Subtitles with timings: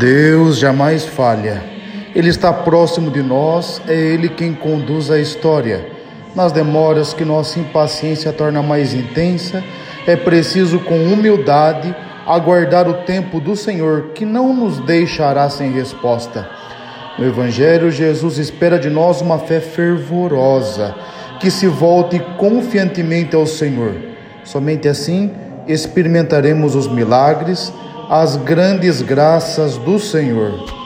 [0.00, 1.62] Deus jamais falha.
[2.14, 5.86] Ele está próximo de nós, é Ele quem conduz a história.
[6.34, 9.62] Nas demoras que nossa impaciência torna mais intensa,
[10.06, 11.94] é preciso, com humildade,
[12.26, 16.48] aguardar o tempo do Senhor, que não nos deixará sem resposta.
[17.18, 20.94] No Evangelho, Jesus espera de nós uma fé fervorosa,
[21.38, 23.94] que se volte confiantemente ao Senhor.
[24.44, 25.30] Somente assim
[25.68, 27.70] experimentaremos os milagres
[28.10, 30.79] as grandes graças do Senhor.